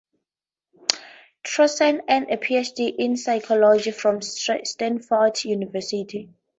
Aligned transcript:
Strossen 1.45 2.01
earned 2.09 2.31
a 2.31 2.37
PhD 2.37 2.91
in 2.97 3.17
psychology 3.17 3.91
from 3.91 4.23
Stanford 4.23 5.43
University. 5.45 6.33